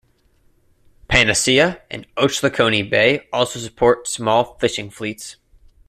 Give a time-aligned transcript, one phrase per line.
[1.07, 5.35] Panacea and Ochlockonee Bay also support small fishing fleets.